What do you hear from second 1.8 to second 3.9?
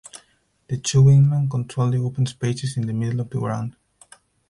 the open spaces in the middle of the ground.